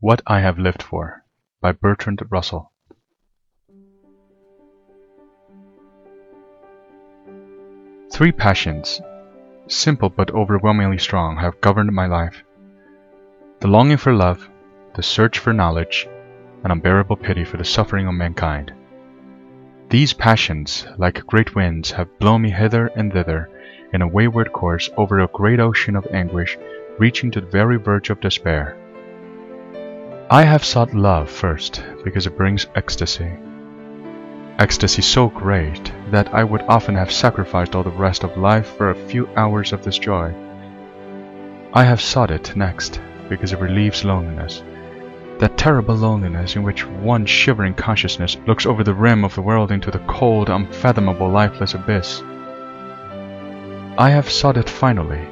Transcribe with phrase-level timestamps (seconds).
[0.00, 1.24] What I Have Lived For
[1.62, 2.70] by Bertrand Russell
[8.12, 9.00] Three passions,
[9.68, 12.44] simple but overwhelmingly strong, have governed my life.
[13.60, 14.50] The longing for love,
[14.94, 16.06] the search for knowledge,
[16.62, 18.74] and unbearable pity for the suffering of mankind.
[19.88, 23.48] These passions, like great winds, have blown me hither and thither
[23.94, 26.58] in a wayward course over a great ocean of anguish
[26.98, 28.76] reaching to the very verge of despair.
[30.28, 33.30] I have sought love first because it brings ecstasy.
[34.58, 38.90] Ecstasy so great that I would often have sacrificed all the rest of life for
[38.90, 40.34] a few hours of this joy.
[41.72, 44.64] I have sought it next because it relieves loneliness.
[45.38, 49.70] That terrible loneliness in which one shivering consciousness looks over the rim of the world
[49.70, 52.20] into the cold, unfathomable, lifeless abyss.
[53.96, 55.24] I have sought it finally,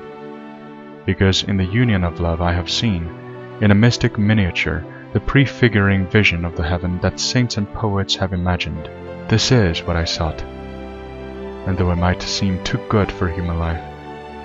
[1.05, 3.24] because in the union of love I have seen
[3.61, 8.33] in a mystic miniature, the prefiguring vision of the heaven that saints and poets have
[8.33, 8.89] imagined.
[9.29, 10.43] This is what I sought.
[10.43, 13.83] And though it might seem too good for human life,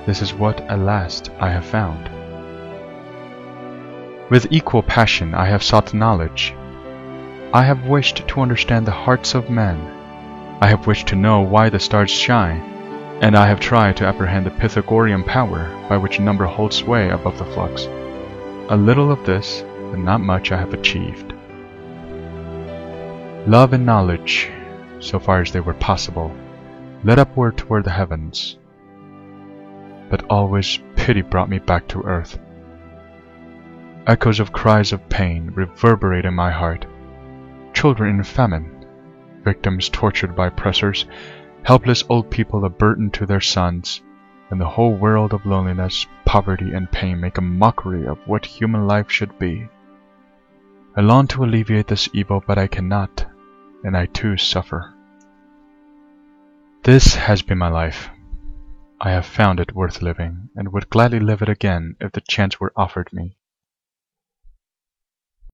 [0.06, 2.09] this is what at last I have found.
[4.30, 6.53] With equal passion I have sought knowledge.
[7.52, 9.80] I have wished to understand the hearts of men.
[10.61, 12.61] I have wished to know why the stars shine,
[13.22, 17.39] and I have tried to apprehend the Pythagorean power by which number holds sway above
[17.39, 17.88] the flux.
[18.72, 21.34] A little of this, but not much I have achieved.
[23.48, 24.48] Love and knowledge,
[25.00, 26.31] so far as they were possible,
[27.03, 28.59] led upward toward the heavens.
[30.11, 32.38] But always pity brought me back to earth.
[34.06, 36.86] Echoes of cries of pain reverberate in my heart.
[37.73, 38.86] Children in famine,
[39.44, 41.08] victims tortured by oppressors,
[41.64, 44.04] helpless old people a burden to their sons,
[44.50, 48.88] and the whole world of loneliness, poverty, and pain make a mockery of what human
[48.88, 49.67] life should be.
[50.95, 53.25] I long to alleviate this evil, but I cannot,
[53.83, 54.94] and I too suffer.
[56.83, 58.10] This has been my life.
[58.99, 62.60] I have found it worth living, and would gladly live it again if the chance
[62.60, 63.37] were offered me.